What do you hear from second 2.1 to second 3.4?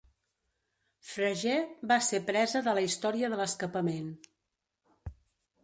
presa de la història de